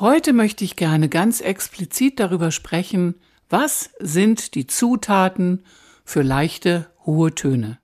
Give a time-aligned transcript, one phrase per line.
[0.00, 3.16] Heute möchte ich gerne ganz explizit darüber sprechen,
[3.50, 5.64] was sind die Zutaten
[6.04, 7.80] für leichte, hohe Töne.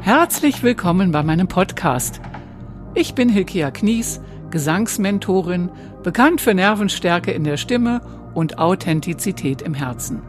[0.00, 2.22] Herzlich willkommen bei meinem Podcast.
[2.94, 5.70] Ich bin Hilkia Knies, Gesangsmentorin,
[6.02, 8.00] bekannt für Nervenstärke in der Stimme
[8.32, 10.22] und Authentizität im Herzen.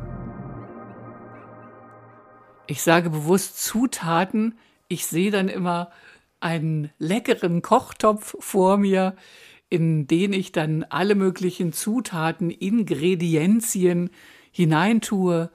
[2.67, 4.55] Ich sage bewusst Zutaten,
[4.87, 5.91] ich sehe dann immer
[6.39, 9.15] einen leckeren Kochtopf vor mir,
[9.69, 14.09] in den ich dann alle möglichen Zutaten, Ingredienzien
[14.51, 15.49] hineintue.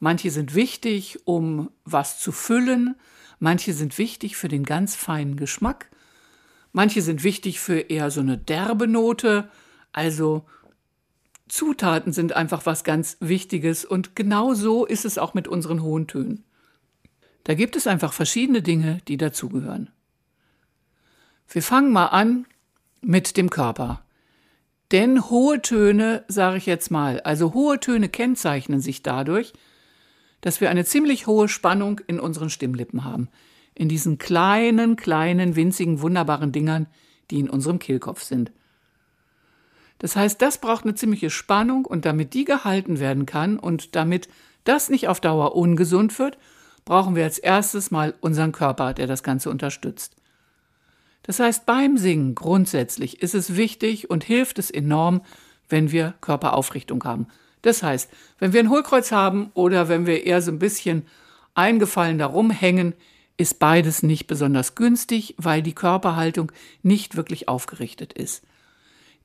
[0.00, 2.96] Manche sind wichtig, um was zu füllen,
[3.38, 5.90] manche sind wichtig für den ganz feinen Geschmack,
[6.72, 9.48] manche sind wichtig für eher so eine derbe Note,
[9.92, 10.44] also
[11.48, 16.06] Zutaten sind einfach was ganz Wichtiges und genau so ist es auch mit unseren hohen
[16.08, 16.44] Tönen.
[17.44, 19.90] Da gibt es einfach verschiedene Dinge, die dazugehören.
[21.48, 22.46] Wir fangen mal an
[23.00, 24.04] mit dem Körper.
[24.92, 29.52] Denn hohe Töne, sage ich jetzt mal, also hohe Töne kennzeichnen sich dadurch,
[30.42, 33.28] dass wir eine ziemlich hohe Spannung in unseren Stimmlippen haben.
[33.74, 36.86] In diesen kleinen, kleinen, winzigen, wunderbaren Dingern,
[37.30, 38.52] die in unserem Kehlkopf sind.
[39.98, 44.28] Das heißt, das braucht eine ziemliche Spannung und damit die gehalten werden kann und damit
[44.64, 46.36] das nicht auf Dauer ungesund wird,
[46.84, 50.16] brauchen wir als erstes mal unseren Körper, der das Ganze unterstützt.
[51.22, 55.22] Das heißt, beim Singen grundsätzlich ist es wichtig und hilft es enorm,
[55.68, 57.28] wenn wir Körperaufrichtung haben.
[57.62, 61.06] Das heißt, wenn wir ein Hohlkreuz haben oder wenn wir eher so ein bisschen
[61.54, 62.94] eingefallen darum hängen,
[63.36, 66.52] ist beides nicht besonders günstig, weil die Körperhaltung
[66.82, 68.44] nicht wirklich aufgerichtet ist.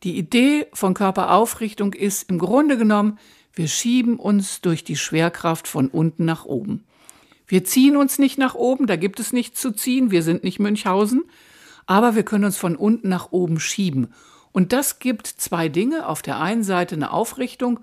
[0.04, 3.18] Die Idee von Körperaufrichtung ist im Grunde genommen,
[3.54, 6.84] wir schieben uns durch die Schwerkraft von unten nach oben.
[7.48, 10.60] Wir ziehen uns nicht nach oben, da gibt es nichts zu ziehen, wir sind nicht
[10.60, 11.24] Münchhausen,
[11.86, 14.14] aber wir können uns von unten nach oben schieben.
[14.52, 16.08] Und das gibt zwei Dinge.
[16.08, 17.80] Auf der einen Seite eine Aufrichtung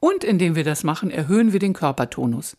[0.00, 2.56] und indem wir das machen, erhöhen wir den Körpertonus.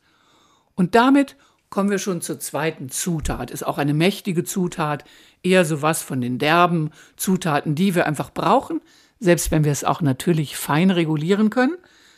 [0.75, 1.35] Und damit
[1.69, 3.51] kommen wir schon zur zweiten Zutat.
[3.51, 5.03] Ist auch eine mächtige Zutat,
[5.43, 8.79] eher sowas von den derben Zutaten, die wir einfach brauchen,
[9.19, 11.77] selbst wenn wir es auch natürlich fein regulieren können.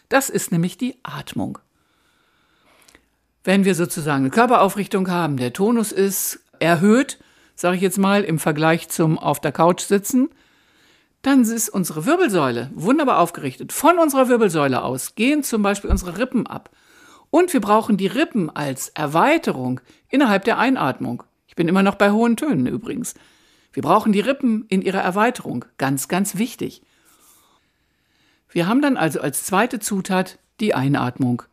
[0.10, 1.58] Das ist nämlich die Atmung.
[3.46, 7.20] Wenn wir sozusagen eine Körperaufrichtung haben, der Tonus ist erhöht,
[7.56, 10.30] sage ich jetzt mal, im Vergleich zum auf der Couch sitzen,
[11.22, 13.72] dann ist unsere Wirbelsäule wunderbar aufgerichtet.
[13.72, 16.72] Von unserer Wirbelsäule aus gehen zum Beispiel unsere Rippen ab.
[17.30, 19.80] Und wir brauchen die Rippen als Erweiterung
[20.10, 21.22] innerhalb der Einatmung.
[21.48, 23.14] Ich bin immer noch bei hohen Tönen übrigens.
[23.74, 25.66] Wir brauchen die Rippen in ihrer Erweiterung.
[25.78, 26.82] Ganz, ganz wichtig.
[28.50, 31.44] Wir haben dann also als zweite Zutat die Einatmung.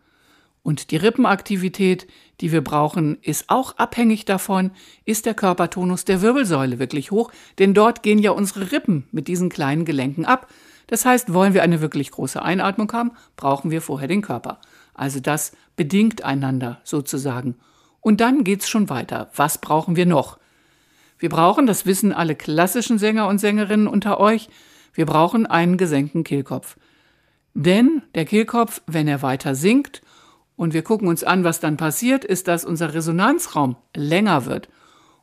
[0.63, 2.07] Und die Rippenaktivität,
[2.41, 4.71] die wir brauchen, ist auch abhängig davon,
[5.05, 9.49] ist der Körpertonus der Wirbelsäule wirklich hoch, denn dort gehen ja unsere Rippen mit diesen
[9.49, 10.49] kleinen Gelenken ab.
[10.87, 14.61] Das heißt, wollen wir eine wirklich große Einatmung haben, brauchen wir vorher den Körper.
[14.95, 17.57] Also das bedingt einander sozusagen.
[18.01, 19.31] Und dann geht's schon weiter.
[19.35, 20.39] Was brauchen wir noch?
[21.19, 24.49] Wir brauchen, das wissen alle klassischen Sänger und Sängerinnen unter euch,
[24.93, 26.77] wir brauchen einen gesenkten Kehlkopf.
[27.55, 30.03] Denn der Kehlkopf, wenn er weiter sinkt
[30.63, 34.69] und wir gucken uns an, was dann passiert, ist, dass unser Resonanzraum länger wird.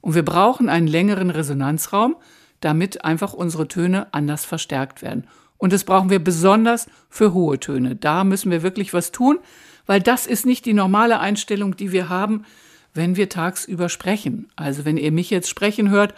[0.02, 2.18] Und wir brauchen einen längeren Resonanzraum,
[2.60, 5.28] damit einfach unsere Töne anders verstärkt werden.
[5.58, 7.96] Und das brauchen wir besonders für hohe Töne.
[7.96, 9.40] Da müssen wir wirklich was tun,
[9.86, 12.44] weil das ist nicht die normale Einstellung, die wir haben,
[12.94, 14.50] wenn wir tagsüber sprechen.
[14.58, 16.16] Also wenn ihr mich jetzt sprechen hört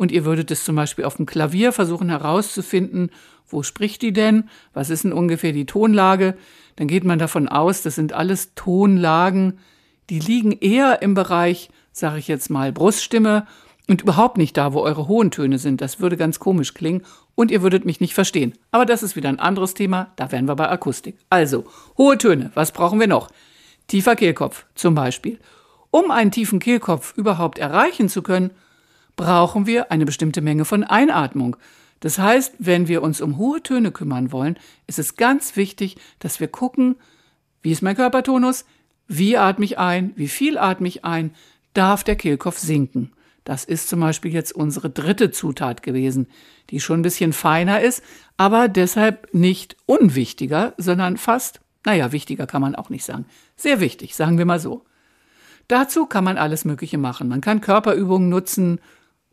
[0.00, 3.10] und ihr würdet es zum Beispiel auf dem Klavier versuchen herauszufinden,
[3.46, 4.48] wo spricht die denn?
[4.72, 6.38] Was ist denn ungefähr die Tonlage?
[6.76, 9.58] Dann geht man davon aus, das sind alles Tonlagen,
[10.08, 13.46] die liegen eher im Bereich, sage ich jetzt mal, Bruststimme
[13.88, 15.82] und überhaupt nicht da, wo eure hohen Töne sind.
[15.82, 17.02] Das würde ganz komisch klingen
[17.34, 18.54] und ihr würdet mich nicht verstehen.
[18.70, 21.18] Aber das ist wieder ein anderes Thema, da wären wir bei Akustik.
[21.28, 21.66] Also,
[21.98, 23.30] hohe Töne, was brauchen wir noch?
[23.86, 25.38] Tiefer Kehlkopf zum Beispiel.
[25.90, 28.52] Um einen tiefen Kehlkopf überhaupt erreichen zu können,
[29.20, 31.58] brauchen wir eine bestimmte Menge von Einatmung.
[32.00, 36.40] Das heißt, wenn wir uns um hohe Töne kümmern wollen, ist es ganz wichtig, dass
[36.40, 36.96] wir gucken,
[37.60, 38.64] wie ist mein Körpertonus,
[39.08, 41.34] wie atme ich ein, wie viel atme ich ein,
[41.74, 43.12] darf der Kehlkopf sinken.
[43.44, 46.26] Das ist zum Beispiel jetzt unsere dritte Zutat gewesen,
[46.70, 48.02] die schon ein bisschen feiner ist,
[48.38, 53.26] aber deshalb nicht unwichtiger, sondern fast, naja, wichtiger kann man auch nicht sagen.
[53.54, 54.86] Sehr wichtig, sagen wir mal so.
[55.68, 57.28] Dazu kann man alles Mögliche machen.
[57.28, 58.80] Man kann Körperübungen nutzen,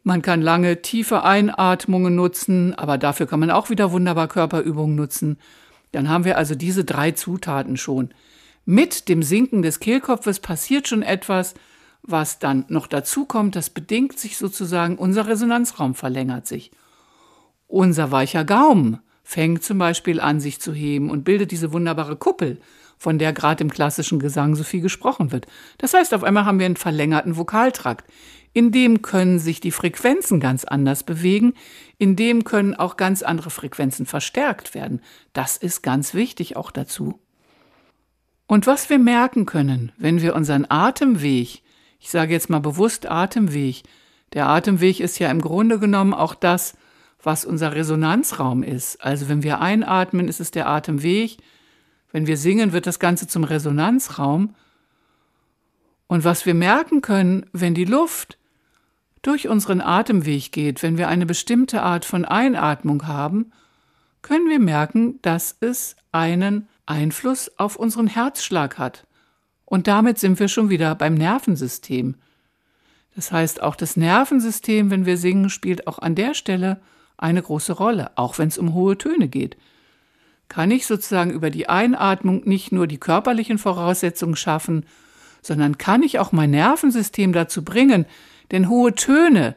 [0.07, 5.38] man kann lange tiefe Einatmungen nutzen, aber dafür kann man auch wieder wunderbar Körperübungen nutzen.
[5.92, 8.13] Dann haben wir also diese drei Zutaten schon.
[8.63, 11.56] Mit dem Sinken des Kehlkopfes passiert schon etwas,
[12.04, 16.71] was dann noch dazu kommt, das bedingt sich sozusagen, unser Resonanzraum verlängert sich.
[17.68, 22.62] Unser weicher Gaumen fängt zum Beispiel an, sich zu heben und bildet diese wunderbare Kuppel,
[22.97, 25.47] von der gerade im klassischen Gesang so viel gesprochen wird.
[25.77, 28.09] Das heißt, auf einmal haben wir einen verlängerten Vokaltrakt.
[28.53, 31.53] In dem können sich die Frequenzen ganz anders bewegen,
[31.99, 35.01] in dem können auch ganz andere Frequenzen verstärkt werden.
[35.33, 37.19] Das ist ganz wichtig auch dazu.
[38.47, 41.61] Und was wir merken können, wenn wir unseren Atemweg,
[42.00, 43.83] ich sage jetzt mal bewusst Atemweg,
[44.33, 46.75] der Atemweg ist ja im Grunde genommen auch das,
[47.21, 49.03] was unser Resonanzraum ist.
[49.03, 51.38] Also wenn wir einatmen, ist es der Atemweg.
[52.17, 54.55] Wenn wir singen, wird das Ganze zum Resonanzraum.
[56.07, 58.39] Und was wir merken können, wenn die Luft
[59.21, 63.51] durch unseren Atemweg geht, wenn wir eine bestimmte Art von Einatmung haben,
[64.23, 69.05] können wir merken, dass es einen Einfluss auf unseren Herzschlag hat.
[69.65, 72.15] Und damit sind wir schon wieder beim Nervensystem.
[73.13, 76.81] Das heißt, auch das Nervensystem, wenn wir singen, spielt auch an der Stelle
[77.15, 79.55] eine große Rolle, auch wenn es um hohe Töne geht.
[80.49, 84.85] Kann ich sozusagen über die Einatmung nicht nur die körperlichen Voraussetzungen schaffen,
[85.41, 88.05] sondern kann ich auch mein Nervensystem dazu bringen,
[88.51, 89.55] denn hohe Töne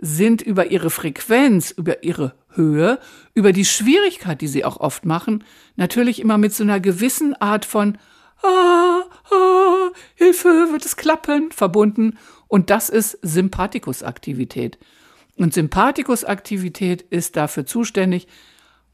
[0.00, 2.98] sind über ihre Frequenz, über ihre Höhe,
[3.34, 5.44] über die Schwierigkeit, die sie auch oft machen,
[5.76, 7.98] natürlich immer mit so einer gewissen Art von
[8.42, 12.18] ah, ah, Hilfe, wird es klappen, verbunden.
[12.46, 14.78] Und das ist Sympathikusaktivität.
[15.36, 18.26] Und Sympathikusaktivität ist dafür zuständig,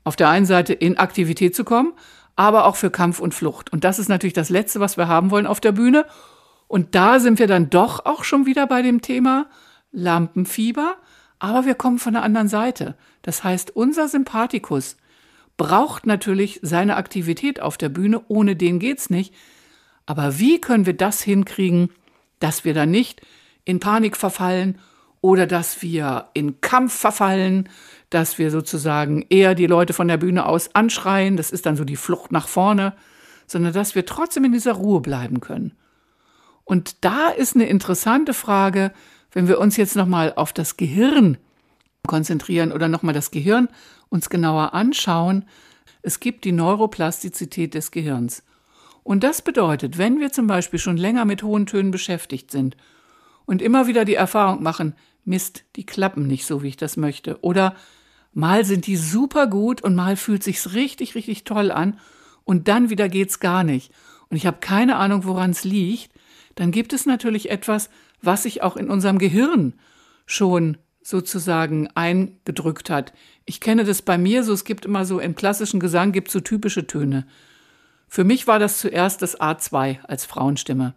[0.05, 1.93] auf der einen Seite in Aktivität zu kommen,
[2.37, 3.73] aber auch für Kampf und Flucht.
[3.73, 6.07] Und das ist natürlich das Letzte, was wir haben wollen auf der Bühne.
[6.69, 9.47] Und da sind wir dann doch auch schon wieder bei dem Thema
[9.93, 10.97] Lampenfieber,
[11.39, 12.97] aber wir kommen von der anderen Seite.
[13.23, 14.97] Das heißt, unser Sympathikus
[15.57, 19.33] braucht natürlich seine Aktivität auf der Bühne, ohne den geht's nicht.
[20.07, 21.91] Aber wie können wir das hinkriegen,
[22.41, 23.23] dass wir dann nicht
[23.65, 24.79] in Panik verfallen
[25.25, 27.71] oder dass wir in Kampf verfallen,
[28.11, 31.85] dass wir sozusagen eher die Leute von der Bühne aus anschreien, das ist dann so
[31.85, 32.93] die Flucht nach vorne,
[33.47, 35.73] sondern dass wir trotzdem in dieser Ruhe bleiben können.
[36.65, 38.93] Und da ist eine interessante Frage,
[39.33, 41.39] wenn wir uns jetzt nochmal auf das Gehirn
[42.07, 43.69] konzentrieren oder nochmal das Gehirn
[44.11, 45.47] uns genauer anschauen,
[46.03, 48.43] es gibt die Neuroplastizität des Gehirns.
[49.03, 52.77] Und das bedeutet, wenn wir zum Beispiel schon länger mit hohen Tönen beschäftigt sind
[53.47, 54.95] und immer wieder die Erfahrung machen,
[55.25, 57.43] Mist, die klappen nicht so, wie ich das möchte.
[57.43, 57.75] Oder
[58.33, 61.99] mal sind die super gut und mal fühlt sich's richtig, richtig toll an
[62.45, 63.93] und dann wieder geht's gar nicht.
[64.29, 66.13] Und ich habe keine Ahnung, woran es liegt.
[66.57, 67.91] Dann gibt es natürlich etwas,
[68.23, 69.75] was sich auch in unserem Gehirn
[70.27, 73.13] schon sozusagen eingedrückt hat.
[73.45, 76.41] Ich kenne das bei mir so, es gibt immer so im klassischen Gesang gibt so
[76.41, 77.27] typische Töne.
[78.09, 80.95] Für mich war das zuerst das A2 als Frauenstimme,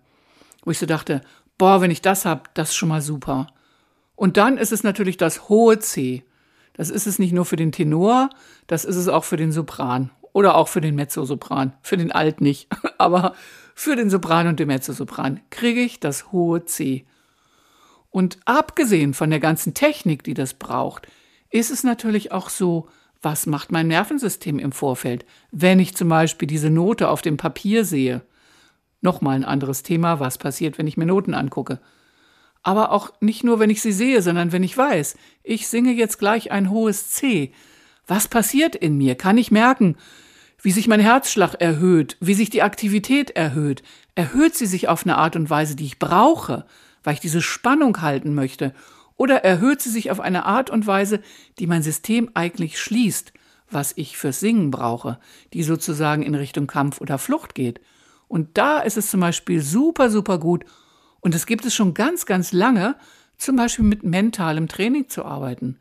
[0.64, 1.22] wo ich so dachte,
[1.58, 3.48] boah, wenn ich das hab, das ist schon mal super.
[4.16, 6.24] Und dann ist es natürlich das hohe C.
[6.74, 8.30] Das ist es nicht nur für den Tenor,
[8.68, 11.74] das ist es auch für den Sopran oder auch für den Mezzosopran.
[11.82, 12.68] Für den Alt nicht,
[12.98, 13.34] aber
[13.74, 17.06] für den Sopran und den Mezzosopran kriege ich das hohe C.
[18.10, 21.08] Und abgesehen von der ganzen Technik, die das braucht,
[21.50, 22.88] ist es natürlich auch so,
[23.22, 27.86] was macht mein Nervensystem im Vorfeld, wenn ich zum Beispiel diese Note auf dem Papier
[27.86, 28.22] sehe.
[29.02, 31.80] Nochmal ein anderes Thema, was passiert, wenn ich mir Noten angucke
[32.68, 36.20] aber auch nicht nur, wenn ich sie sehe, sondern wenn ich weiß, ich singe jetzt
[36.20, 37.54] gleich ein hohes C.
[38.08, 39.16] Was passiert in mir?
[39.16, 39.96] Kann ich merken,
[40.62, 43.84] wie sich mein Herzschlag erhöht, wie sich die Aktivität erhöht?
[44.16, 46.66] Erhöht sie sich auf eine Art und Weise, die ich brauche,
[47.06, 48.74] weil ich diese Spannung halten möchte?
[49.16, 51.22] Oder erhöht sie sich auf eine Art und Weise,
[51.60, 53.32] die mein System eigentlich schließt,
[53.72, 55.20] was ich fürs Singen brauche,
[55.54, 57.80] die sozusagen in Richtung Kampf oder Flucht geht?
[58.28, 60.66] Und da ist es zum Beispiel super, super gut,
[61.20, 62.96] und es gibt es schon ganz, ganz lange,
[63.38, 65.78] zum Beispiel mit mentalem Training zu arbeiten.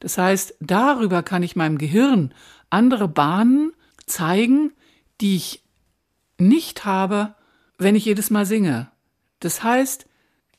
[0.00, 2.34] Das heißt, darüber kann ich meinem Gehirn
[2.70, 3.72] andere Bahnen
[4.06, 4.72] zeigen,
[5.20, 5.62] die ich
[6.38, 7.34] nicht habe,
[7.78, 8.90] wenn ich jedes Mal singe.
[9.40, 10.06] Das heißt,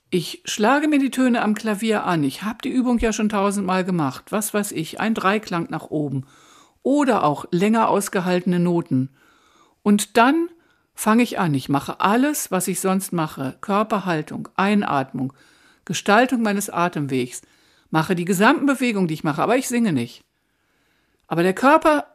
[0.10, 2.24] ich schlage mir die Töne am Klavier an.
[2.24, 4.32] Ich habe die Übung ja schon tausendmal gemacht.
[4.32, 6.26] Was weiß ich, ein Dreiklang nach oben.
[6.84, 9.10] Oder auch länger ausgehaltene Noten.
[9.84, 10.48] Und dann
[10.96, 11.54] fange ich an.
[11.54, 13.58] Ich mache alles, was ich sonst mache.
[13.62, 15.34] Körperhaltung, Einatmung,
[15.84, 17.42] Gestaltung meines Atemwegs,
[17.92, 20.24] mache die gesamten Bewegungen, die ich mache, aber ich singe nicht.
[21.28, 22.08] Aber der Körper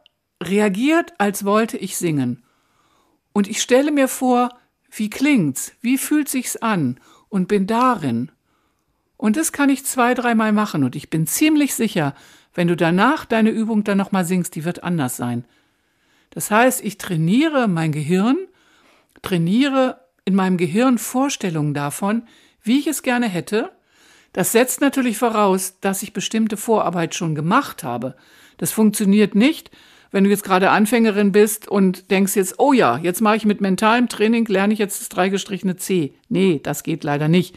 [0.42, 2.42] reagiert, als wollte ich singen.
[3.32, 4.50] Und ich stelle mir vor,
[4.90, 8.32] wie klingt's, wie fühlt sich's an und bin darin.
[9.16, 12.14] Und das kann ich zwei, dreimal machen und ich bin ziemlich sicher,
[12.54, 15.44] wenn du danach deine Übung dann nochmal singst, die wird anders sein.
[16.30, 18.38] Das heißt, ich trainiere mein Gehirn,
[19.22, 22.22] trainiere in meinem Gehirn Vorstellungen davon,
[22.62, 23.70] wie ich es gerne hätte.
[24.32, 28.14] Das setzt natürlich voraus, dass ich bestimmte Vorarbeit schon gemacht habe.
[28.58, 29.70] Das funktioniert nicht,
[30.12, 33.60] wenn du jetzt gerade Anfängerin bist und denkst jetzt, oh ja, jetzt mache ich mit
[33.60, 36.14] mentalem Training, lerne ich jetzt das dreigestrichene C.
[36.28, 37.56] Nee, das geht leider nicht.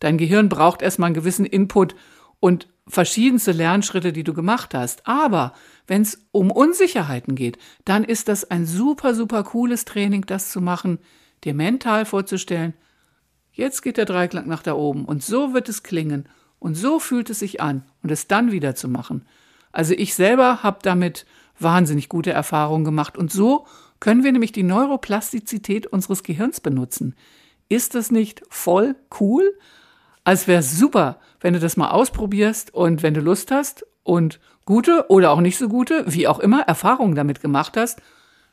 [0.00, 1.94] Dein Gehirn braucht erstmal einen gewissen Input
[2.40, 5.06] und verschiedenste Lernschritte, die du gemacht hast.
[5.06, 5.54] Aber
[5.86, 10.60] wenn es um Unsicherheiten geht, dann ist das ein super, super cooles Training, das zu
[10.60, 10.98] machen,
[11.44, 12.74] dir mental vorzustellen,
[13.52, 16.28] jetzt geht der Dreiklang nach da oben und so wird es klingen
[16.58, 19.26] und so fühlt es sich an und es dann wieder zu machen.
[19.72, 21.26] Also ich selber habe damit
[21.58, 23.66] wahnsinnig gute Erfahrungen gemacht und so
[24.00, 27.14] können wir nämlich die Neuroplastizität unseres Gehirns benutzen.
[27.68, 29.56] Ist das nicht voll cool?
[30.24, 35.06] Also wäre super, wenn du das mal ausprobierst und wenn du Lust hast und gute
[35.08, 38.00] oder auch nicht so gute, wie auch immer, Erfahrungen damit gemacht hast,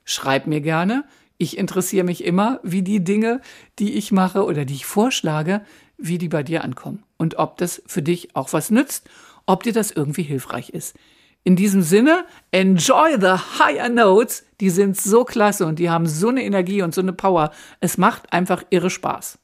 [0.05, 1.03] schreib mir gerne.
[1.37, 3.41] Ich interessiere mich immer, wie die Dinge,
[3.77, 5.61] die ich mache oder die ich vorschlage,
[5.97, 9.09] wie die bei dir ankommen und ob das für dich auch was nützt,
[9.45, 10.95] ob dir das irgendwie hilfreich ist.
[11.43, 14.45] In diesem Sinne, enjoy the higher notes.
[14.59, 17.51] Die sind so klasse und die haben so eine Energie und so eine Power.
[17.79, 19.39] Es macht einfach irre Spaß.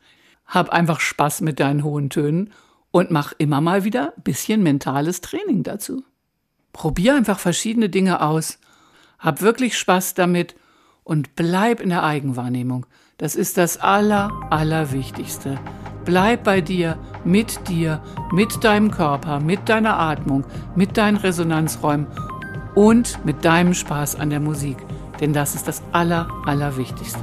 [0.53, 2.51] Hab einfach Spaß mit deinen hohen Tönen
[2.91, 6.03] und mach immer mal wieder ein bisschen mentales Training dazu.
[6.73, 8.59] Probier einfach verschiedene Dinge aus.
[9.17, 10.53] Hab wirklich Spaß damit
[11.03, 12.85] und bleib in der Eigenwahrnehmung.
[13.17, 15.59] Das ist das Aller, Allerwichtigste.
[16.05, 20.45] Bleib bei dir, mit dir, mit deinem Körper, mit deiner Atmung,
[20.75, 22.05] mit deinen Resonanzräumen
[22.75, 24.77] und mit deinem Spaß an der Musik.
[25.19, 27.21] Denn das ist das Aller, Allerwichtigste.